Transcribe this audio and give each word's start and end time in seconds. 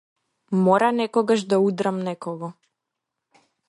Мора 0.63 0.89
некогаш 0.99 1.41
да 1.51 1.57
удрам 1.67 1.97
некого. 2.09 2.47